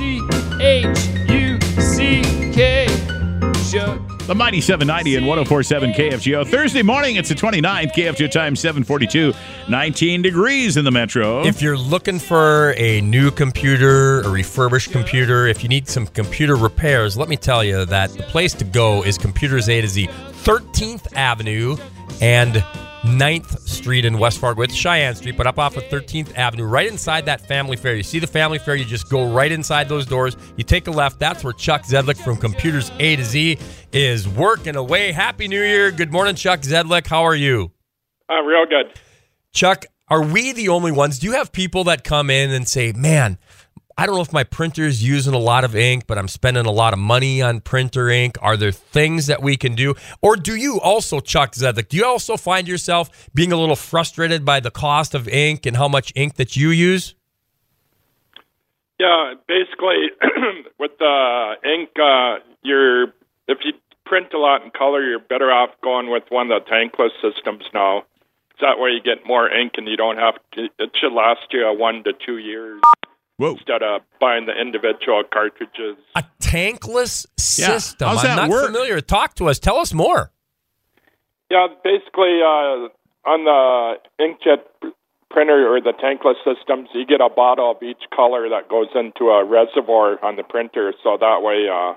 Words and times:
C 0.00 0.18
H 0.60 0.86
U 1.28 1.60
C 1.78 2.22
K. 2.54 2.86
Chuck. 3.70 4.00
The 4.26 4.34
Mighty 4.34 4.62
790 4.62 5.16
and 5.16 5.26
1047 5.26 5.92
KFGO. 5.92 6.46
Thursday 6.46 6.80
morning, 6.80 7.16
it's 7.16 7.28
the 7.28 7.34
29th. 7.34 7.92
KFGO 7.92 8.30
time 8.30 8.56
742. 8.56 9.34
19 9.68 10.22
degrees 10.22 10.78
in 10.78 10.86
the 10.86 10.90
metro. 10.90 11.44
If 11.44 11.60
you're 11.60 11.76
looking 11.76 12.18
for 12.18 12.72
a 12.78 13.02
new 13.02 13.30
computer, 13.30 14.22
a 14.22 14.30
refurbished 14.30 14.90
computer, 14.90 15.46
if 15.46 15.62
you 15.62 15.68
need 15.68 15.86
some 15.86 16.06
computer 16.06 16.56
repairs, 16.56 17.18
let 17.18 17.28
me 17.28 17.36
tell 17.36 17.62
you 17.62 17.84
that 17.84 18.10
the 18.14 18.22
place 18.22 18.54
to 18.54 18.64
go 18.64 19.02
is 19.02 19.18
Computers 19.18 19.68
A 19.68 19.82
to 19.82 19.88
Z, 19.88 20.06
13th 20.06 21.14
Avenue 21.14 21.76
and 22.22 22.64
9th 23.02 23.66
Street 23.66 24.04
in 24.04 24.18
West 24.18 24.38
Fargo. 24.38 24.60
It's 24.62 24.74
Sheyenne 24.74 25.16
Street, 25.16 25.36
but 25.36 25.46
up 25.46 25.58
off 25.58 25.76
of 25.76 25.84
13th 25.84 26.36
Avenue, 26.36 26.64
right 26.64 26.86
inside 26.86 27.24
that 27.26 27.40
Family 27.40 27.76
Fare. 27.76 27.94
You 27.94 28.02
see 28.02 28.18
the 28.18 28.26
Family 28.26 28.58
Fare, 28.58 28.76
you 28.76 28.84
just 28.84 29.08
go 29.08 29.32
right 29.32 29.50
inside 29.50 29.88
those 29.88 30.04
doors. 30.04 30.36
You 30.56 30.64
take 30.64 30.86
a 30.86 30.90
left. 30.90 31.18
That's 31.18 31.42
where 31.42 31.54
Chuck 31.54 31.82
Zedlick 31.82 32.22
from 32.22 32.36
Computers 32.36 32.92
A 32.98 33.16
to 33.16 33.24
Z 33.24 33.58
is 33.92 34.28
working 34.28 34.76
away. 34.76 35.12
Happy 35.12 35.48
New 35.48 35.62
Year. 35.62 35.90
Good 35.90 36.12
morning, 36.12 36.34
Chuck 36.34 36.60
Zedlick. 36.60 37.06
How 37.06 37.22
are 37.24 37.34
you? 37.34 37.72
I'm 38.28 38.44
real 38.44 38.66
good. 38.66 38.98
Chuck, 39.52 39.86
are 40.08 40.22
we 40.22 40.52
the 40.52 40.68
only 40.68 40.92
ones? 40.92 41.18
Do 41.18 41.26
you 41.26 41.32
have 41.32 41.52
people 41.52 41.84
that 41.84 42.04
come 42.04 42.28
in 42.28 42.50
and 42.50 42.68
say, 42.68 42.92
man, 42.92 43.38
I 44.00 44.06
don't 44.06 44.14
know 44.14 44.22
if 44.22 44.32
my 44.32 44.44
printer 44.44 44.84
is 44.84 45.06
using 45.06 45.34
a 45.34 45.38
lot 45.38 45.62
of 45.62 45.76
ink, 45.76 46.04
but 46.06 46.16
I'm 46.16 46.26
spending 46.26 46.64
a 46.64 46.70
lot 46.70 46.94
of 46.94 46.98
money 46.98 47.42
on 47.42 47.60
printer 47.60 48.08
ink. 48.08 48.38
Are 48.40 48.56
there 48.56 48.72
things 48.72 49.26
that 49.26 49.42
we 49.42 49.58
can 49.58 49.74
do? 49.74 49.94
Or 50.22 50.36
do 50.36 50.56
you 50.56 50.80
also, 50.80 51.20
Chuck 51.20 51.52
Zedlick, 51.52 51.88
do 51.88 51.98
you 51.98 52.06
also 52.06 52.38
find 52.38 52.66
yourself 52.66 53.28
being 53.34 53.52
a 53.52 53.58
little 53.58 53.76
frustrated 53.76 54.42
by 54.42 54.58
the 54.60 54.70
cost 54.70 55.14
of 55.14 55.28
ink 55.28 55.66
and 55.66 55.76
how 55.76 55.86
much 55.86 56.14
ink 56.16 56.36
that 56.36 56.56
you 56.56 56.70
use? 56.70 57.14
Yeah, 58.98 59.34
basically, 59.46 60.08
with 60.78 60.92
the 60.98 61.52
ink, 61.62 61.90
uh, 62.02 62.42
you're 62.62 63.08
if 63.48 63.58
you 63.64 63.74
print 64.06 64.28
a 64.32 64.38
lot 64.38 64.64
in 64.64 64.70
color, 64.70 65.02
you're 65.02 65.18
better 65.20 65.52
off 65.52 65.78
going 65.82 66.10
with 66.10 66.24
one 66.30 66.50
of 66.50 66.64
the 66.64 66.70
tankless 66.70 67.10
systems 67.20 67.64
now. 67.74 68.04
That 68.62 68.78
way, 68.78 68.92
you 68.92 69.02
get 69.02 69.26
more 69.26 69.50
ink, 69.50 69.72
and 69.76 69.86
you 69.86 69.98
don't 69.98 70.16
have 70.16 70.36
to. 70.52 70.68
It 70.78 70.92
should 70.98 71.12
last 71.12 71.40
you 71.50 71.66
a 71.66 71.74
one 71.74 72.02
to 72.04 72.12
two 72.14 72.38
years 72.38 72.80
Whoa. 73.40 73.52
instead 73.52 73.82
of 73.82 74.02
buying 74.20 74.46
the 74.46 74.52
individual 74.52 75.22
cartridges. 75.32 75.96
A 76.14 76.24
tankless 76.42 77.26
Yeah. 77.58 77.78
system. 77.78 78.08
How's 78.08 78.24
I'm 78.24 78.36
not 78.36 78.50
work? 78.50 78.66
familiar. 78.66 79.00
Talk 79.00 79.34
to 79.36 79.48
us. 79.48 79.58
Tell 79.58 79.78
us 79.78 79.94
more. 79.94 80.30
Yeah, 81.50 81.68
basically, 81.82 82.40
uh, 82.42 82.88
on 83.24 83.44
the 83.44 83.94
inkjet 84.20 84.92
printer 85.30 85.74
or 85.74 85.80
the 85.80 85.92
tankless 85.94 86.36
systems, 86.44 86.88
you 86.94 87.06
get 87.06 87.20
a 87.20 87.28
bottle 87.30 87.70
of 87.70 87.82
each 87.82 88.02
color 88.14 88.48
that 88.50 88.68
goes 88.68 88.88
into 88.94 89.30
a 89.30 89.44
reservoir 89.44 90.22
on 90.24 90.36
the 90.36 90.42
printer, 90.42 90.92
so 91.02 91.16
that 91.18 91.42
way 91.42 91.68
uh, 91.68 91.94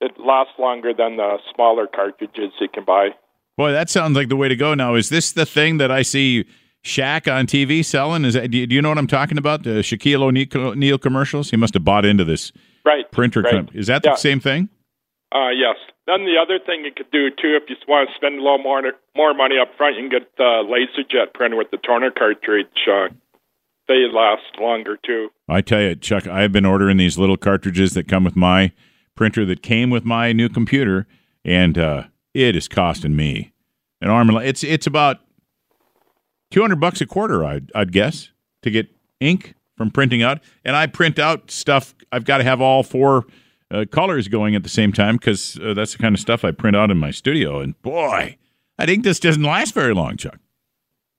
it 0.00 0.12
lasts 0.20 0.54
longer 0.58 0.92
than 0.92 1.16
the 1.16 1.38
smaller 1.54 1.86
cartridges 1.86 2.52
you 2.60 2.68
can 2.68 2.84
buy. 2.84 3.10
Boy, 3.56 3.72
that 3.72 3.90
sounds 3.90 4.16
like 4.16 4.28
the 4.28 4.36
way 4.36 4.48
to 4.48 4.56
go 4.56 4.74
now. 4.74 4.94
Is 4.94 5.08
this 5.08 5.32
the 5.32 5.46
thing 5.46 5.78
that 5.78 5.90
I 5.90 6.02
see 6.02 6.44
Shaq 6.88 7.30
on 7.32 7.46
TV 7.46 7.84
selling? 7.84 8.24
Is 8.24 8.34
that, 8.34 8.50
do 8.50 8.58
you 8.58 8.66
do 8.66 8.74
you 8.74 8.82
know 8.82 8.88
what 8.88 8.98
I'm 8.98 9.06
talking 9.06 9.38
about? 9.38 9.62
The 9.62 9.80
Shaquille 9.82 10.22
O'Neal 10.22 10.98
commercials? 10.98 11.50
He 11.50 11.56
must 11.56 11.74
have 11.74 11.84
bought 11.84 12.04
into 12.04 12.24
this 12.24 12.50
Right. 12.84 13.10
printer. 13.12 13.42
Right. 13.42 13.68
Is 13.74 13.86
that 13.88 14.02
the 14.02 14.10
Yeah. 14.10 14.14
same 14.14 14.40
thing? 14.40 14.68
Uh, 15.32 15.50
yes. 15.50 15.76
Then 16.06 16.24
the 16.24 16.38
other 16.40 16.58
thing 16.58 16.84
you 16.86 16.90
could 16.96 17.10
do 17.10 17.28
too, 17.30 17.54
if 17.62 17.68
you 17.68 17.76
want 17.86 18.08
to 18.08 18.14
spend 18.16 18.36
a 18.38 18.42
little 18.42 18.58
more 18.58 18.82
more 19.14 19.34
money 19.34 19.56
up 19.58 19.76
front, 19.76 19.96
you 19.96 20.02
can 20.08 20.08
get 20.08 20.36
the 20.38 20.62
laser 20.66 21.02
jet 21.08 21.34
printer 21.34 21.56
with 21.56 21.70
the 21.70 21.76
toner 21.76 22.10
cartridge. 22.10 22.66
Uh, 22.90 23.08
they 23.88 24.06
last 24.10 24.58
longer 24.58 24.96
too. 25.04 25.28
I 25.48 25.60
tell 25.60 25.82
you, 25.82 25.94
Chuck, 25.96 26.26
I've 26.26 26.52
been 26.52 26.64
ordering 26.64 26.96
these 26.96 27.18
little 27.18 27.36
cartridges 27.36 27.92
that 27.92 28.08
come 28.08 28.24
with 28.24 28.36
my 28.36 28.72
printer 29.14 29.44
that 29.44 29.62
came 29.62 29.90
with 29.90 30.04
my 30.04 30.32
new 30.32 30.48
computer, 30.48 31.06
and 31.44 31.76
uh, 31.76 32.04
it 32.32 32.56
is 32.56 32.68
costing 32.68 33.14
me 33.16 33.52
an 34.00 34.08
arm 34.08 34.28
and 34.30 34.36
leg. 34.38 34.46
It's 34.48 34.64
it's 34.64 34.86
about 34.86 35.18
two 36.50 36.60
hundred 36.60 36.80
bucks 36.80 37.00
a 37.00 37.06
quarter, 37.06 37.44
I'd 37.44 37.70
I'd 37.74 37.92
guess, 37.92 38.30
to 38.62 38.70
get 38.70 38.88
ink 39.20 39.54
from 39.76 39.90
printing 39.90 40.22
out. 40.22 40.40
And 40.64 40.76
I 40.76 40.86
print 40.86 41.18
out 41.18 41.50
stuff. 41.50 41.94
I've 42.10 42.24
got 42.24 42.38
to 42.38 42.44
have 42.44 42.60
all 42.60 42.82
four 42.82 43.26
uh, 43.70 43.84
colors 43.90 44.28
going 44.28 44.54
at 44.54 44.62
the 44.62 44.68
same 44.68 44.92
time 44.92 45.16
because 45.16 45.58
uh, 45.62 45.74
that's 45.74 45.92
the 45.92 45.98
kind 45.98 46.14
of 46.14 46.20
stuff 46.20 46.44
I 46.44 46.50
print 46.50 46.76
out 46.76 46.90
in 46.90 46.98
my 46.98 47.10
studio. 47.10 47.60
And 47.60 47.80
boy, 47.82 48.36
I 48.78 48.86
think 48.86 49.04
this 49.04 49.20
doesn't 49.20 49.42
last 49.42 49.74
very 49.74 49.94
long, 49.94 50.16
Chuck. 50.16 50.38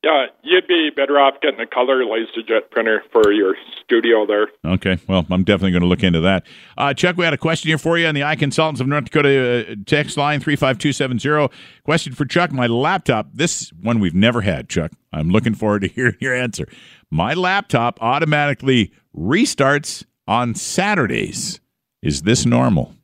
Yeah, 0.01 0.27
you'd 0.43 0.65
be 0.65 0.89
better 0.95 1.19
off 1.19 1.41
getting 1.41 1.59
a 1.59 1.67
color 1.67 2.03
LaserJet 2.05 2.71
printer 2.71 3.03
for 3.11 3.33
your 3.33 3.55
studio 3.83 4.25
there. 4.25 4.47
Okay, 4.65 4.97
well, 5.09 5.25
I'm 5.29 5.43
definitely 5.43 5.71
going 5.71 5.81
to 5.81 5.89
look 5.89 6.03
into 6.03 6.21
that. 6.21 6.45
Uh, 6.77 6.93
Chuck, 6.93 7.17
we 7.17 7.25
had 7.25 7.33
a 7.33 7.37
question 7.37 7.67
here 7.67 7.77
for 7.77 7.97
you 7.97 8.07
on 8.07 8.15
the 8.15 8.23
Eye 8.23 8.37
Consultants 8.37 8.79
of 8.79 8.87
North 8.87 9.05
Dakota 9.05 9.71
uh, 9.71 9.75
text 9.85 10.15
line 10.15 10.39
35270. 10.39 11.53
Question 11.83 12.13
for 12.13 12.23
Chuck. 12.23 12.53
My 12.53 12.67
laptop, 12.67 13.27
this 13.33 13.73
one 13.81 13.99
we've 13.99 14.15
never 14.15 14.39
had, 14.39 14.69
Chuck. 14.69 14.91
I'm 15.11 15.31
looking 15.31 15.53
forward 15.53 15.81
to 15.81 15.87
hearing 15.93 16.16
your 16.21 16.33
answer. 16.33 16.69
My 17.11 17.33
laptop 17.33 18.01
automatically 18.01 18.93
restarts 19.13 20.05
on 20.27 20.55
Saturdays. 20.55 21.59
Is 22.01 22.21
this 22.21 22.45
normal? 22.45 22.95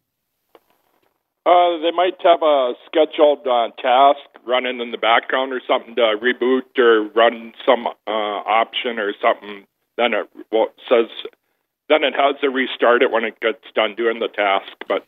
Uh, 1.45 1.77
they 1.81 1.91
might 1.91 2.16
have 2.23 2.41
a 2.41 2.73
scheduled 2.88 3.45
uh, 3.45 3.69
task 3.81 4.34
running 4.45 4.79
in 4.79 4.91
the 4.91 4.97
background 4.97 5.53
or 5.53 5.61
something 5.67 5.95
to 5.95 6.16
reboot 6.22 6.78
or 6.78 7.03
run 7.09 7.53
some 7.66 7.88
uh, 7.88 8.09
option 8.09 9.00
or 9.00 9.13
something. 9.22 9.66
Then 9.97 10.13
it 10.13 10.29
well, 10.51 10.67
says, 10.89 11.07
then 11.89 12.03
it 12.03 12.13
has 12.13 12.39
to 12.41 12.50
restart 12.50 13.01
it 13.01 13.11
when 13.11 13.23
it 13.23 13.39
gets 13.39 13.63
done 13.73 13.95
doing 13.95 14.19
the 14.19 14.28
task. 14.28 14.72
But 14.88 15.06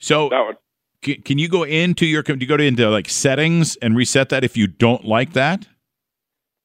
So, 0.00 0.28
that 0.28 0.44
would 0.46 0.56
can, 1.02 1.22
can 1.22 1.38
you 1.38 1.48
go 1.48 1.62
into 1.62 2.06
your, 2.06 2.22
do 2.22 2.36
you 2.38 2.46
go 2.46 2.56
into 2.56 2.88
like 2.90 3.08
settings 3.08 3.76
and 3.76 3.96
reset 3.96 4.30
that 4.30 4.44
if 4.44 4.56
you 4.56 4.66
don't 4.66 5.04
like 5.04 5.32
that? 5.34 5.66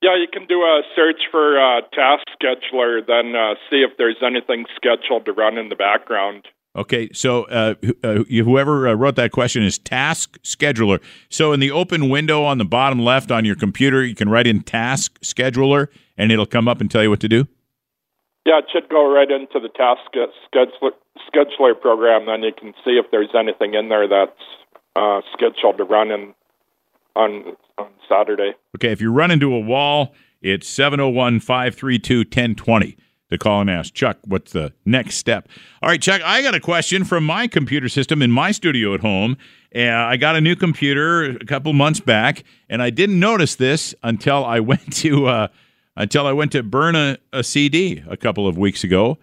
Yeah, 0.01 0.17
you 0.17 0.27
can 0.31 0.47
do 0.47 0.61
a 0.61 0.81
search 0.95 1.21
for 1.31 1.57
uh, 1.57 1.81
task 1.93 2.25
scheduler, 2.41 3.05
then 3.05 3.35
uh, 3.35 3.55
see 3.69 3.77
if 3.77 3.95
there's 3.97 4.21
anything 4.21 4.65
scheduled 4.75 5.25
to 5.25 5.31
run 5.31 5.57
in 5.57 5.69
the 5.69 5.75
background. 5.75 6.45
Okay, 6.75 7.09
so 7.13 7.43
uh, 7.43 7.75
uh, 8.03 8.23
whoever 8.23 8.87
uh, 8.87 8.93
wrote 8.93 9.15
that 9.15 9.31
question 9.31 9.61
is 9.61 9.77
Task 9.77 10.41
Scheduler. 10.41 10.99
So 11.29 11.53
in 11.53 11.59
the 11.59 11.69
open 11.69 12.09
window 12.09 12.43
on 12.43 12.57
the 12.57 12.65
bottom 12.65 12.99
left 12.99 13.29
on 13.29 13.45
your 13.45 13.55
computer, 13.55 14.03
you 14.03 14.15
can 14.15 14.27
write 14.27 14.47
in 14.47 14.63
Task 14.63 15.19
Scheduler, 15.21 15.87
and 16.17 16.31
it'll 16.31 16.47
come 16.47 16.67
up 16.67 16.81
and 16.81 16.89
tell 16.89 17.03
you 17.03 17.11
what 17.11 17.19
to 17.19 17.29
do. 17.29 17.47
Yeah, 18.45 18.57
it 18.57 18.65
should 18.73 18.89
go 18.89 19.13
right 19.13 19.29
into 19.29 19.59
the 19.59 19.69
task 19.69 20.01
scheduler, 20.51 20.91
scheduler 21.31 21.79
program. 21.79 22.25
Then 22.25 22.41
you 22.41 22.51
can 22.51 22.73
see 22.83 22.99
if 22.99 23.05
there's 23.11 23.29
anything 23.37 23.75
in 23.75 23.89
there 23.89 24.07
that's 24.07 24.31
uh, 24.95 25.21
scheduled 25.31 25.77
to 25.77 25.83
run 25.83 26.11
in, 26.11 26.33
on 27.15 27.55
on 27.77 27.89
Saturday. 28.09 28.53
Okay, 28.75 28.91
if 28.91 28.99
you 28.99 29.11
run 29.11 29.31
into 29.31 29.53
a 29.53 29.59
wall, 29.59 30.13
it's 30.41 30.67
701 30.67 31.39
532 31.39 32.19
1020 32.19 32.97
to 33.33 33.37
call 33.37 33.61
and 33.61 33.69
ask 33.69 33.93
Chuck 33.93 34.17
what's 34.25 34.53
the 34.53 34.71
next 34.85 35.17
step. 35.17 35.49
All 35.81 35.89
right, 35.89 36.01
Chuck, 36.01 36.21
I 36.23 36.41
got 36.41 36.55
a 36.55 36.59
question 36.59 37.03
from 37.03 37.25
my 37.25 37.47
computer 37.47 37.89
system 37.89 38.21
in 38.21 38.31
my 38.31 38.51
studio 38.51 38.93
at 38.93 39.01
home. 39.01 39.37
Uh, 39.75 39.89
I 39.89 40.17
got 40.17 40.35
a 40.35 40.41
new 40.41 40.55
computer 40.55 41.23
a 41.23 41.45
couple 41.45 41.73
months 41.73 41.99
back, 41.99 42.43
and 42.69 42.81
I 42.81 42.89
didn't 42.89 43.19
notice 43.19 43.55
this 43.55 43.93
until 44.03 44.45
I 44.45 44.59
went 44.61 44.93
to 44.97 45.27
uh, 45.27 45.47
until 45.95 46.25
I 46.25 46.31
went 46.31 46.51
to 46.53 46.63
burn 46.63 46.95
a, 46.95 47.17
a 47.31 47.43
CD 47.43 48.03
a 48.07 48.17
couple 48.17 48.47
of 48.47 48.57
weeks 48.57 48.83
ago. 48.83 49.17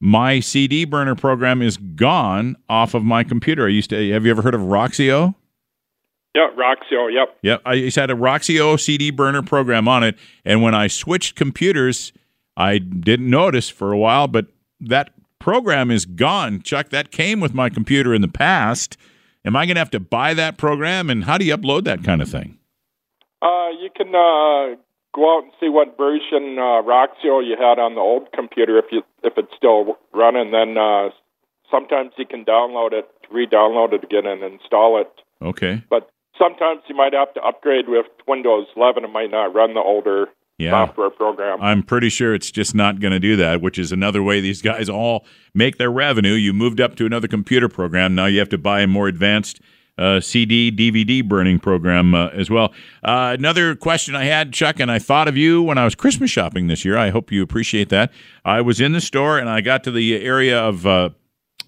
My 0.00 0.40
CD 0.40 0.84
burner 0.84 1.14
program 1.14 1.62
is 1.62 1.76
gone 1.76 2.56
off 2.68 2.94
of 2.94 3.02
my 3.02 3.24
computer. 3.24 3.66
I 3.66 3.70
used 3.70 3.90
to. 3.90 4.12
Have 4.12 4.24
you 4.24 4.30
ever 4.30 4.42
heard 4.42 4.54
of 4.54 4.62
Roxio? 4.62 5.34
Yeah, 6.34 6.50
Roxio. 6.50 7.12
Yep. 7.12 7.38
Yep, 7.42 7.62
I 7.64 7.78
just 7.78 7.96
had 7.96 8.10
a 8.10 8.14
Roxio 8.14 8.78
CD 8.78 9.10
burner 9.10 9.42
program 9.42 9.88
on 9.88 10.04
it, 10.04 10.16
and 10.44 10.62
when 10.62 10.74
I 10.74 10.86
switched 10.86 11.34
computers, 11.34 12.12
I 12.56 12.78
didn't 12.78 13.28
notice 13.28 13.68
for 13.68 13.92
a 13.92 13.98
while, 13.98 14.28
but 14.28 14.46
that 14.80 15.10
program 15.38 15.90
is 15.90 16.04
gone. 16.04 16.62
Chuck, 16.62 16.90
that 16.90 17.10
came 17.10 17.40
with 17.40 17.54
my 17.54 17.68
computer 17.68 18.14
in 18.14 18.22
the 18.22 18.28
past. 18.28 18.96
Am 19.44 19.54
I 19.54 19.66
going 19.66 19.76
to 19.76 19.80
have 19.80 19.90
to 19.90 20.00
buy 20.00 20.34
that 20.34 20.56
program, 20.56 21.08
and 21.08 21.24
how 21.24 21.38
do 21.38 21.44
you 21.44 21.56
upload 21.56 21.84
that 21.84 22.02
kind 22.02 22.20
of 22.20 22.28
thing? 22.28 22.58
Uh, 23.42 23.68
you 23.80 23.90
can 23.94 24.08
uh, 24.08 24.76
go 25.14 25.36
out 25.36 25.44
and 25.44 25.52
see 25.60 25.68
what 25.68 25.96
version 25.96 26.58
uh, 26.58 26.82
Roxio 26.82 27.46
you 27.46 27.56
had 27.58 27.78
on 27.78 27.94
the 27.94 28.00
old 28.00 28.32
computer 28.32 28.78
if 28.78 28.86
you 28.90 29.02
if 29.22 29.34
it's 29.36 29.52
still 29.56 29.98
running. 30.12 30.50
Then 30.50 30.76
uh, 30.76 31.10
sometimes 31.70 32.12
you 32.18 32.26
can 32.26 32.44
download 32.44 32.92
it, 32.92 33.08
re-download 33.30 33.92
it 33.92 34.04
again, 34.04 34.26
and 34.26 34.42
install 34.42 35.00
it. 35.00 35.10
Okay, 35.42 35.82
But 35.90 36.10
sometimes 36.38 36.80
you 36.88 36.96
might 36.96 37.12
have 37.12 37.32
to 37.34 37.40
upgrade 37.42 37.88
with 37.88 38.06
Windows 38.26 38.66
11. 38.76 39.04
It 39.04 39.12
might 39.12 39.30
not 39.30 39.54
run 39.54 39.74
the 39.74 39.80
older 39.80 40.26
Yeah. 40.58 40.70
software 40.70 41.10
program. 41.10 41.60
I'm 41.60 41.82
pretty 41.82 42.08
sure 42.08 42.34
it's 42.34 42.50
just 42.50 42.74
not 42.74 42.98
going 42.98 43.12
to 43.12 43.20
do 43.20 43.36
that, 43.36 43.60
which 43.60 43.78
is 43.78 43.92
another 43.92 44.22
way 44.22 44.40
these 44.40 44.62
guys 44.62 44.88
all 44.88 45.26
make 45.54 45.76
their 45.76 45.90
revenue. 45.90 46.32
You 46.32 46.54
moved 46.54 46.80
up 46.80 46.96
to 46.96 47.06
another 47.06 47.28
computer 47.28 47.68
program. 47.68 48.14
Now 48.14 48.26
you 48.26 48.38
have 48.38 48.48
to 48.50 48.58
buy 48.58 48.80
a 48.80 48.86
more 48.86 49.06
advanced 49.06 49.60
uh, 49.98 50.20
CD, 50.20 50.70
DVD 50.70 51.26
burning 51.26 51.58
program 51.58 52.14
uh, 52.14 52.28
as 52.28 52.50
well. 52.50 52.72
Uh, 53.02 53.34
another 53.38 53.74
question 53.74 54.14
I 54.14 54.24
had, 54.24 54.52
Chuck, 54.52 54.78
and 54.80 54.90
I 54.90 54.98
thought 54.98 55.28
of 55.28 55.36
you 55.36 55.62
when 55.62 55.78
I 55.78 55.84
was 55.84 55.94
Christmas 55.94 56.30
shopping 56.30 56.66
this 56.66 56.84
year. 56.84 56.96
I 56.96 57.10
hope 57.10 57.32
you 57.32 57.42
appreciate 57.42 57.88
that. 57.90 58.12
I 58.44 58.60
was 58.60 58.80
in 58.80 58.92
the 58.92 59.00
store 59.00 59.38
and 59.38 59.48
I 59.48 59.60
got 59.60 59.84
to 59.84 59.90
the 59.90 60.22
area 60.22 60.58
of 60.58 60.86
uh, 60.86 61.10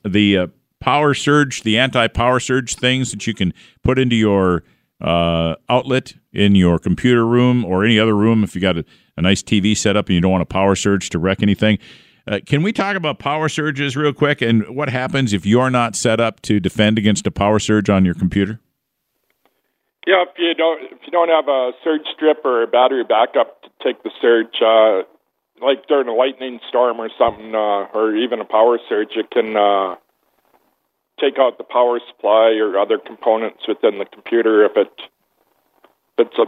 the 0.05 0.39
uh, 0.39 0.47
power 0.81 1.15
surge, 1.15 1.63
the 1.63 1.79
anti 1.79 2.07
power 2.09 2.41
surge 2.41 2.75
things 2.77 3.11
that 3.11 3.27
you 3.27 3.35
can 3.35 3.53
put 3.83 3.99
into 3.99 4.17
your 4.17 4.63
uh, 5.01 5.55
outlet 5.69 6.15
in 6.33 6.55
your 6.55 6.79
computer 6.79 7.27
room 7.27 7.65
or 7.65 7.85
any 7.85 7.99
other 7.99 8.15
room 8.15 8.45
if 8.45 8.55
you 8.55 8.61
got 8.61 8.79
a, 8.79 8.85
a 9.17 9.23
nice 9.23 9.43
TV 9.43 9.77
set 9.77 9.97
up 9.97 10.07
and 10.07 10.15
you 10.15 10.21
don't 10.21 10.33
want 10.33 10.43
a 10.43 10.47
power 10.47 10.75
surge 10.75 11.11
to 11.11 11.19
wreck 11.19 11.43
anything. 11.43 11.79
Uh, 12.27 12.41
can 12.45 12.63
we 12.63 12.73
talk 12.73 12.95
about 12.95 13.19
power 13.19 13.49
surges 13.49 13.97
real 13.97 14.13
quick 14.13 14.43
and 14.43 14.69
what 14.77 14.91
happens 14.91 15.33
if 15.33 15.47
you're 15.47 15.71
not 15.71 15.97
set 15.97 16.21
up 16.21 16.41
to 16.43 16.61
defend 16.61 16.99
against 16.99 17.27
a 17.27 17.31
power 17.31 17.59
surge 17.59 17.89
on 17.89 18.05
your 18.05 18.15
computer? 18.15 18.61
Yeah, 20.07 20.25
if 20.25 20.39
you 20.39 20.55
don't 20.55 20.83
if 20.85 21.01
you 21.05 21.13
don't 21.13 21.29
have 21.29 21.49
a 21.49 21.73
surge 21.85 22.07
strip 22.15 22.45
or 22.45 22.63
a 22.63 22.67
battery 22.67 23.05
backup 23.05 23.63
to 23.63 23.69
take 23.85 24.03
the 24.03 24.11
surge, 24.21 24.57
uh, 24.65 25.05
like 25.65 25.87
during 25.87 26.09
a 26.09 26.15
lightning 26.15 26.61
storm 26.69 26.99
or 26.99 27.11
something, 27.19 27.55
uh, 27.55 27.93
or 27.93 28.17
even 28.17 28.41
a 28.41 28.45
power 28.45 28.79
surge, 28.89 29.11
it 29.17 29.31
can 29.31 29.57
uh, 29.57 29.97
take 31.21 31.39
out 31.39 31.59
the 31.59 31.65
power 31.65 32.01
supply 32.09 32.57
or 32.59 32.79
other 32.79 32.99
components 32.99 33.65
within 33.67 33.99
the 33.99 34.05
computer 34.05 34.65
if 34.65 34.77
it 34.77 34.93
if 36.19 36.27
it's 36.27 36.39
a 36.39 36.47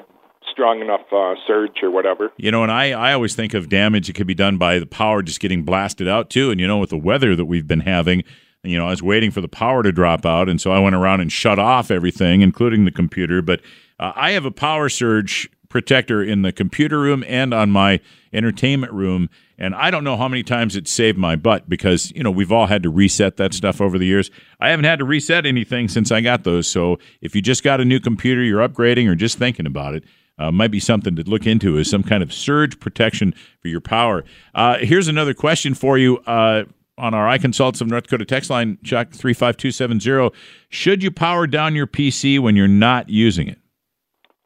strong 0.50 0.80
enough 0.80 1.12
uh, 1.12 1.34
surge 1.46 1.82
or 1.82 1.90
whatever. 1.90 2.32
You 2.36 2.50
know, 2.50 2.62
and 2.62 2.72
I, 2.72 2.90
I 2.90 3.12
always 3.12 3.34
think 3.34 3.54
of 3.54 3.68
damage 3.68 4.06
that 4.06 4.14
could 4.14 4.26
be 4.26 4.34
done 4.34 4.58
by 4.58 4.78
the 4.78 4.86
power 4.86 5.22
just 5.22 5.40
getting 5.40 5.62
blasted 5.62 6.08
out 6.08 6.30
too. 6.30 6.50
And 6.50 6.60
you 6.60 6.66
know, 6.66 6.78
with 6.78 6.90
the 6.90 6.98
weather 6.98 7.36
that 7.36 7.44
we've 7.44 7.66
been 7.66 7.80
having, 7.80 8.24
you 8.62 8.78
know, 8.78 8.86
I 8.86 8.90
was 8.90 9.02
waiting 9.02 9.30
for 9.30 9.40
the 9.40 9.48
power 9.48 9.82
to 9.82 9.92
drop 9.92 10.26
out, 10.26 10.48
and 10.48 10.60
so 10.60 10.72
I 10.72 10.78
went 10.80 10.94
around 10.94 11.20
and 11.20 11.32
shut 11.32 11.58
off 11.58 11.90
everything, 11.90 12.42
including 12.42 12.84
the 12.84 12.90
computer. 12.90 13.42
But 13.42 13.60
uh, 13.98 14.12
I 14.14 14.32
have 14.32 14.44
a 14.44 14.50
power 14.50 14.88
surge 14.88 15.48
protector 15.70 16.22
in 16.22 16.42
the 16.42 16.52
computer 16.52 17.00
room 17.00 17.24
and 17.26 17.54
on 17.54 17.70
my 17.70 18.00
entertainment 18.34 18.92
room. 18.92 19.30
And 19.56 19.74
I 19.74 19.90
don't 19.90 20.04
know 20.04 20.16
how 20.16 20.28
many 20.28 20.42
times 20.42 20.76
it 20.76 20.86
saved 20.86 21.16
my 21.16 21.36
butt 21.36 21.68
because, 21.68 22.12
you 22.12 22.22
know, 22.22 22.30
we've 22.30 22.52
all 22.52 22.66
had 22.66 22.82
to 22.82 22.90
reset 22.90 23.38
that 23.38 23.54
stuff 23.54 23.80
over 23.80 23.98
the 23.98 24.06
years. 24.06 24.30
I 24.60 24.68
haven't 24.68 24.84
had 24.84 24.98
to 24.98 25.04
reset 25.04 25.46
anything 25.46 25.88
since 25.88 26.12
I 26.12 26.20
got 26.20 26.44
those. 26.44 26.68
So 26.68 26.98
if 27.22 27.34
you 27.34 27.40
just 27.40 27.62
got 27.62 27.80
a 27.80 27.84
new 27.84 28.00
computer, 28.00 28.42
you're 28.42 28.66
upgrading 28.66 29.08
or 29.08 29.14
just 29.14 29.38
thinking 29.38 29.66
about 29.66 29.94
it, 29.94 30.04
uh, 30.38 30.50
might 30.50 30.70
be 30.70 30.80
something 30.80 31.16
to 31.16 31.22
look 31.22 31.46
into 31.46 31.76
is 31.76 31.90
some 31.90 32.02
kind 32.02 32.22
of 32.22 32.32
surge 32.32 32.80
protection 32.80 33.34
for 33.60 33.68
your 33.68 33.80
power. 33.80 34.24
Uh, 34.54 34.78
here's 34.78 35.08
another 35.08 35.34
question 35.34 35.74
for 35.74 35.96
you. 35.96 36.18
Uh, 36.26 36.64
on 36.98 37.14
our 37.14 37.26
iConsults 37.38 37.80
of 37.80 37.88
North 37.88 38.04
Dakota 38.04 38.26
text 38.26 38.50
line, 38.50 38.76
Chuck 38.84 39.12
35270. 39.12 40.36
Should 40.68 41.02
you 41.02 41.10
power 41.10 41.46
down 41.46 41.74
your 41.74 41.86
PC 41.86 42.38
when 42.38 42.56
you're 42.56 42.68
not 42.68 43.08
using 43.08 43.48
it? 43.48 43.58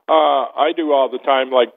Uh, 0.09 0.13
I 0.13 0.73
do 0.77 0.93
all 0.93 1.09
the 1.11 1.19
time. 1.19 1.51
Like, 1.51 1.73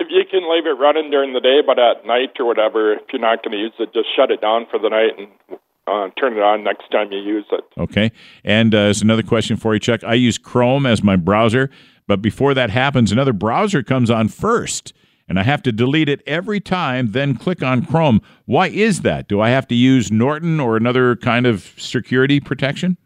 if 0.00 0.08
you 0.10 0.22
can 0.30 0.48
leave 0.50 0.66
it 0.66 0.78
running 0.80 1.10
during 1.10 1.32
the 1.32 1.40
day, 1.40 1.60
but 1.66 1.78
at 1.78 2.06
night 2.06 2.30
or 2.38 2.46
whatever, 2.46 2.94
if 2.94 3.02
you're 3.12 3.20
not 3.20 3.42
going 3.42 3.52
to 3.52 3.58
use 3.58 3.72
it, 3.78 3.92
just 3.92 4.08
shut 4.16 4.30
it 4.30 4.40
down 4.40 4.66
for 4.70 4.78
the 4.78 4.88
night 4.88 5.18
and 5.18 5.58
uh, 5.86 6.08
turn 6.18 6.34
it 6.34 6.42
on 6.42 6.62
next 6.64 6.90
time 6.90 7.10
you 7.12 7.18
use 7.18 7.46
it. 7.50 7.64
Okay. 7.76 8.12
And 8.44 8.74
uh, 8.74 8.84
there's 8.84 9.02
another 9.02 9.22
question 9.22 9.56
for 9.56 9.74
you, 9.74 9.80
Chuck. 9.80 10.04
I 10.04 10.14
use 10.14 10.38
Chrome 10.38 10.86
as 10.86 11.02
my 11.02 11.16
browser, 11.16 11.70
but 12.06 12.22
before 12.22 12.54
that 12.54 12.70
happens, 12.70 13.10
another 13.12 13.32
browser 13.32 13.82
comes 13.82 14.10
on 14.10 14.28
first, 14.28 14.92
and 15.28 15.38
I 15.38 15.42
have 15.42 15.62
to 15.64 15.72
delete 15.72 16.08
it 16.08 16.22
every 16.26 16.60
time, 16.60 17.12
then 17.12 17.36
click 17.36 17.62
on 17.62 17.84
Chrome. 17.84 18.22
Why 18.46 18.68
is 18.68 19.02
that? 19.02 19.28
Do 19.28 19.40
I 19.40 19.50
have 19.50 19.66
to 19.68 19.74
use 19.74 20.12
Norton 20.12 20.60
or 20.60 20.76
another 20.76 21.16
kind 21.16 21.46
of 21.46 21.74
security 21.76 22.40
protection? 22.40 22.96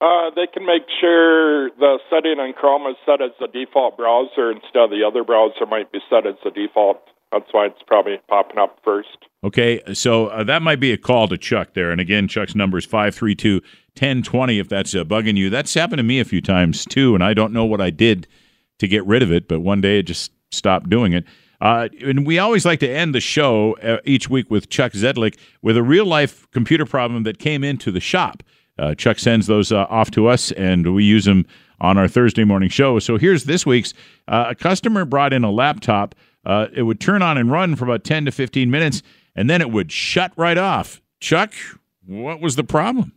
Uh, 0.00 0.30
they 0.36 0.46
can 0.46 0.64
make 0.64 0.82
sure 1.00 1.70
the 1.70 1.98
setting 2.08 2.38
on 2.38 2.52
Chrome 2.52 2.86
is 2.86 2.96
set 3.04 3.20
as 3.20 3.32
the 3.40 3.48
default 3.48 3.96
browser 3.96 4.52
instead 4.52 4.82
of 4.82 4.90
the 4.90 5.02
other 5.04 5.24
browser 5.24 5.66
might 5.66 5.90
be 5.90 5.98
set 6.08 6.26
as 6.26 6.36
the 6.44 6.50
default. 6.50 7.02
That's 7.32 7.52
why 7.52 7.66
it's 7.66 7.82
probably 7.86 8.18
popping 8.28 8.58
up 8.58 8.78
first. 8.84 9.26
Okay, 9.44 9.82
so 9.92 10.28
uh, 10.28 10.44
that 10.44 10.62
might 10.62 10.80
be 10.80 10.92
a 10.92 10.96
call 10.96 11.28
to 11.28 11.36
Chuck 11.36 11.74
there. 11.74 11.90
And 11.90 12.00
again, 12.00 12.28
Chuck's 12.28 12.54
number 12.54 12.78
is 12.78 12.84
532 12.84 13.54
1020 13.54 14.58
if 14.60 14.68
that's 14.68 14.94
uh, 14.94 15.02
bugging 15.04 15.36
you. 15.36 15.50
That's 15.50 15.74
happened 15.74 15.98
to 15.98 16.04
me 16.04 16.20
a 16.20 16.24
few 16.24 16.40
times 16.40 16.84
too, 16.84 17.14
and 17.14 17.22
I 17.22 17.34
don't 17.34 17.52
know 17.52 17.64
what 17.64 17.80
I 17.80 17.90
did 17.90 18.28
to 18.78 18.86
get 18.86 19.04
rid 19.04 19.22
of 19.22 19.32
it, 19.32 19.48
but 19.48 19.60
one 19.60 19.80
day 19.80 19.98
it 19.98 20.04
just 20.04 20.30
stopped 20.52 20.88
doing 20.88 21.12
it. 21.12 21.24
Uh, 21.60 21.88
and 22.04 22.24
we 22.24 22.38
always 22.38 22.64
like 22.64 22.78
to 22.80 22.88
end 22.88 23.14
the 23.14 23.20
show 23.20 23.76
uh, 23.82 23.98
each 24.04 24.30
week 24.30 24.48
with 24.48 24.68
Chuck 24.68 24.92
Zedlick 24.92 25.36
with 25.60 25.76
a 25.76 25.82
real 25.82 26.06
life 26.06 26.48
computer 26.52 26.86
problem 26.86 27.24
that 27.24 27.40
came 27.40 27.64
into 27.64 27.90
the 27.90 28.00
shop. 28.00 28.44
Uh, 28.78 28.94
Chuck 28.94 29.18
sends 29.18 29.46
those 29.46 29.72
uh, 29.72 29.86
off 29.88 30.10
to 30.12 30.28
us, 30.28 30.52
and 30.52 30.94
we 30.94 31.04
use 31.04 31.24
them 31.24 31.46
on 31.80 31.98
our 31.98 32.08
Thursday 32.08 32.44
morning 32.44 32.68
show. 32.68 32.98
So 32.98 33.16
here's 33.16 33.44
this 33.44 33.66
week's. 33.66 33.94
Uh, 34.26 34.46
a 34.48 34.54
customer 34.54 35.04
brought 35.04 35.32
in 35.32 35.44
a 35.44 35.50
laptop. 35.50 36.14
Uh, 36.44 36.66
it 36.74 36.82
would 36.82 37.00
turn 37.00 37.22
on 37.22 37.36
and 37.36 37.50
run 37.50 37.76
for 37.76 37.84
about 37.84 38.04
10 38.04 38.24
to 38.26 38.32
15 38.32 38.70
minutes, 38.70 39.02
and 39.34 39.48
then 39.48 39.60
it 39.60 39.70
would 39.70 39.92
shut 39.92 40.32
right 40.36 40.58
off. 40.58 41.00
Chuck, 41.20 41.52
what 42.06 42.40
was 42.40 42.56
the 42.56 42.64
problem? 42.64 43.12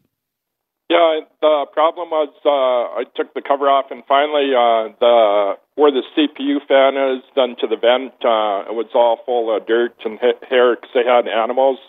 Yeah, 0.90 1.22
the 1.40 1.66
problem 1.72 2.10
was 2.10 2.28
uh, 2.46 3.00
I 3.00 3.06
took 3.16 3.34
the 3.34 3.42
cover 3.42 3.70
off, 3.70 3.86
and 3.92 4.04
finally, 4.08 4.52
uh, 4.52 4.92
the 5.00 5.54
where 5.76 5.92
the 5.92 6.04
CPU 6.12 6.60
fan 6.68 6.98
is 7.16 7.24
done 7.34 7.56
to 7.62 7.68
the 7.68 7.78
vent, 7.78 8.12
uh, 8.26 8.68
it 8.68 8.76
was 8.76 8.92
all 8.94 9.20
full 9.26 9.56
of 9.56 9.66
dirt 9.66 9.96
and 10.04 10.20
hair 10.20 10.76
because 10.76 10.90
they 10.94 11.06
had 11.08 11.30
animals. 11.30 11.80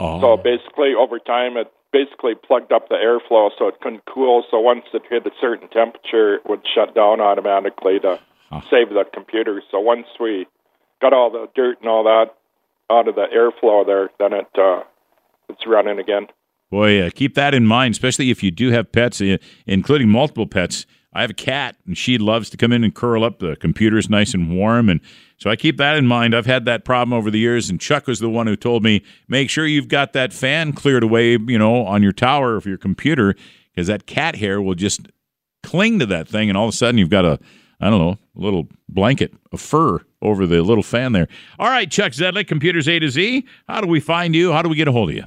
Oh. 0.00 0.20
So 0.20 0.36
basically, 0.36 0.94
over 0.98 1.20
time, 1.20 1.56
it 1.56 1.72
basically 1.92 2.34
plugged 2.34 2.72
up 2.72 2.88
the 2.88 2.96
airflow 2.96 3.50
so 3.58 3.68
it 3.68 3.80
couldn't 3.80 4.02
cool. 4.12 4.44
So 4.50 4.60
once 4.60 4.84
it 4.94 5.02
hit 5.08 5.26
a 5.26 5.30
certain 5.40 5.68
temperature, 5.68 6.36
it 6.36 6.42
would 6.48 6.62
shut 6.74 6.94
down 6.94 7.20
automatically 7.20 8.00
to 8.00 8.18
save 8.70 8.88
the 8.90 9.04
computer. 9.12 9.62
So 9.70 9.80
once 9.80 10.06
we 10.18 10.46
got 11.00 11.12
all 11.12 11.30
the 11.30 11.48
dirt 11.54 11.78
and 11.80 11.88
all 11.88 12.04
that 12.04 12.34
out 12.90 13.08
of 13.08 13.14
the 13.14 13.26
airflow 13.34 13.86
there, 13.86 14.10
then 14.18 14.32
it 14.32 14.48
uh, 14.58 14.82
it's 15.48 15.66
running 15.66 15.98
again. 15.98 16.26
Boy, 16.70 17.02
uh, 17.02 17.10
keep 17.14 17.34
that 17.34 17.52
in 17.52 17.66
mind, 17.66 17.92
especially 17.92 18.30
if 18.30 18.42
you 18.42 18.50
do 18.50 18.70
have 18.70 18.92
pets, 18.92 19.20
uh, 19.20 19.36
including 19.66 20.08
multiple 20.08 20.46
pets. 20.46 20.86
I 21.12 21.20
have 21.20 21.30
a 21.30 21.34
cat, 21.34 21.76
and 21.86 21.96
she 21.96 22.18
loves 22.18 22.48
to 22.50 22.56
come 22.56 22.72
in 22.72 22.84
and 22.84 22.94
curl 22.94 23.24
up. 23.24 23.38
The 23.38 23.56
computer's 23.56 24.08
nice 24.08 24.32
and 24.34 24.56
warm, 24.56 24.88
and 24.88 25.00
so 25.38 25.50
I 25.50 25.56
keep 25.56 25.76
that 25.76 25.96
in 25.96 26.06
mind. 26.06 26.34
I've 26.34 26.46
had 26.46 26.64
that 26.64 26.84
problem 26.84 27.12
over 27.12 27.30
the 27.30 27.38
years, 27.38 27.68
and 27.68 27.80
Chuck 27.80 28.06
was 28.06 28.20
the 28.20 28.30
one 28.30 28.46
who 28.46 28.56
told 28.56 28.82
me 28.82 29.02
make 29.28 29.50
sure 29.50 29.66
you've 29.66 29.88
got 29.88 30.12
that 30.14 30.32
fan 30.32 30.72
cleared 30.72 31.02
away, 31.02 31.32
you 31.32 31.58
know, 31.58 31.84
on 31.84 32.02
your 32.02 32.12
tower 32.12 32.56
of 32.56 32.66
your 32.66 32.78
computer, 32.78 33.34
because 33.74 33.88
that 33.88 34.06
cat 34.06 34.36
hair 34.36 34.62
will 34.62 34.74
just 34.74 35.08
cling 35.62 35.98
to 35.98 36.06
that 36.06 36.28
thing, 36.28 36.48
and 36.48 36.56
all 36.56 36.68
of 36.68 36.74
a 36.74 36.76
sudden 36.76 36.98
you've 36.98 37.10
got 37.10 37.24
a 37.24 37.38
I 37.82 37.90
don't 37.90 37.98
know, 37.98 38.18
a 38.36 38.40
little 38.40 38.68
blanket 38.88 39.34
of 39.50 39.60
fur 39.60 39.98
over 40.22 40.46
the 40.46 40.62
little 40.62 40.84
fan 40.84 41.10
there. 41.10 41.26
All 41.58 41.68
right, 41.68 41.90
Chuck 41.90 42.12
Zedlick, 42.12 42.46
Computers 42.46 42.88
A 42.88 43.00
to 43.00 43.10
Z. 43.10 43.44
How 43.66 43.80
do 43.80 43.88
we 43.88 43.98
find 43.98 44.36
you? 44.36 44.52
How 44.52 44.62
do 44.62 44.68
we 44.68 44.76
get 44.76 44.86
a 44.86 44.92
hold 44.92 45.10
of 45.10 45.16
you? 45.16 45.24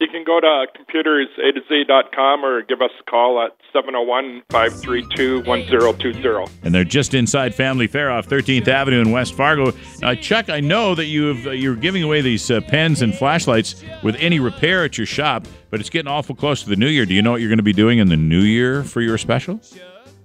You 0.00 0.06
can 0.06 0.22
go 0.22 0.38
to 0.38 0.66
computersa 0.78 1.54
to 1.54 1.60
z.com 1.68 2.44
or 2.44 2.62
give 2.62 2.80
us 2.80 2.92
a 3.00 3.10
call 3.10 3.44
at 3.44 3.56
701 3.72 4.42
532 4.48 5.42
1020. 5.42 6.52
And 6.62 6.72
they're 6.72 6.84
just 6.84 7.14
inside 7.14 7.52
Family 7.52 7.88
Fare 7.88 8.08
off 8.08 8.28
13th 8.28 8.68
Avenue 8.68 9.00
in 9.00 9.10
West 9.10 9.34
Fargo. 9.34 9.72
Uh, 10.04 10.14
Chuck, 10.14 10.50
I 10.50 10.60
know 10.60 10.94
that 10.94 11.06
you've, 11.06 11.48
uh, 11.48 11.50
you're 11.50 11.74
giving 11.74 12.04
away 12.04 12.20
these 12.20 12.48
uh, 12.48 12.60
pens 12.60 13.02
and 13.02 13.12
flashlights 13.12 13.82
with 14.04 14.14
any 14.20 14.38
repair 14.38 14.84
at 14.84 14.96
your 14.96 15.06
shop, 15.06 15.48
but 15.70 15.80
it's 15.80 15.90
getting 15.90 16.08
awful 16.08 16.36
close 16.36 16.62
to 16.62 16.68
the 16.68 16.76
new 16.76 16.86
year. 16.86 17.04
Do 17.04 17.14
you 17.14 17.22
know 17.22 17.32
what 17.32 17.40
you're 17.40 17.50
going 17.50 17.56
to 17.58 17.64
be 17.64 17.72
doing 17.72 17.98
in 17.98 18.08
the 18.08 18.16
new 18.16 18.42
year 18.42 18.84
for 18.84 19.00
your 19.00 19.18
special? 19.18 19.60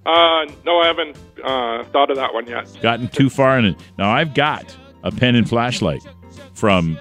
Uh, 0.06 0.46
no, 0.66 0.82
I 0.82 0.86
haven't 0.86 1.18
uh, 1.44 1.84
thought 1.86 2.12
of 2.12 2.18
that 2.18 2.32
one 2.32 2.46
yet. 2.46 2.70
Gotten 2.84 3.08
too 3.08 3.30
far 3.32 3.58
in 3.58 3.66
it. 3.66 3.76
Now, 3.98 4.12
I've 4.12 4.36
got 4.36 4.78
a 5.02 5.12
pen 5.12 5.34
and 5.34 5.50
flashlight 5.50 6.06
from 6.54 7.00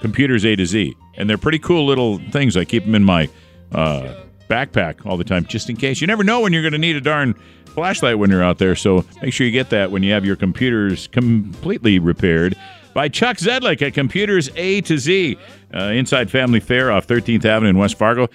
Computers 0.00 0.44
A 0.44 0.56
to 0.56 0.66
Z, 0.66 0.96
and 1.16 1.28
they're 1.28 1.38
pretty 1.38 1.58
cool 1.58 1.86
little 1.86 2.18
things. 2.30 2.56
I 2.56 2.64
keep 2.64 2.84
them 2.84 2.94
in 2.94 3.04
my 3.04 3.28
uh, 3.72 4.14
backpack 4.48 5.06
all 5.06 5.16
the 5.16 5.24
time, 5.24 5.44
just 5.46 5.70
in 5.70 5.76
case. 5.76 6.00
You 6.00 6.06
never 6.06 6.24
know 6.24 6.40
when 6.40 6.52
you're 6.52 6.62
going 6.62 6.72
to 6.72 6.78
need 6.78 6.96
a 6.96 7.00
darn 7.00 7.34
flashlight 7.66 8.18
when 8.18 8.30
you're 8.30 8.42
out 8.42 8.58
there. 8.58 8.74
So 8.74 9.04
make 9.22 9.32
sure 9.32 9.46
you 9.46 9.52
get 9.52 9.70
that 9.70 9.90
when 9.90 10.02
you 10.02 10.12
have 10.12 10.24
your 10.24 10.36
computers 10.36 11.06
completely 11.08 11.98
repaired. 11.98 12.56
By 12.92 13.08
Chuck 13.08 13.36
Zedlick 13.36 13.82
at 13.82 13.94
Computers 13.94 14.50
A 14.56 14.80
to 14.80 14.98
Z, 14.98 15.38
uh, 15.72 15.78
inside 15.84 16.28
Family 16.28 16.58
Fare 16.58 16.90
off 16.90 17.06
13th 17.06 17.44
Avenue 17.44 17.70
in 17.70 17.78
West 17.78 17.96
Fargo. 17.96 18.28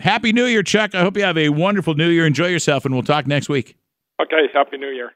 Happy 0.00 0.32
New 0.32 0.46
Year, 0.46 0.64
Chuck. 0.64 0.96
I 0.96 1.02
hope 1.02 1.16
you 1.16 1.22
have 1.22 1.38
a 1.38 1.50
wonderful 1.50 1.94
New 1.94 2.08
Year. 2.08 2.26
Enjoy 2.26 2.48
yourself, 2.48 2.84
and 2.84 2.92
we'll 2.92 3.04
talk 3.04 3.28
next 3.28 3.48
week. 3.48 3.76
Okay, 4.20 4.48
Happy 4.52 4.78
New 4.78 4.88
Year. 4.90 5.12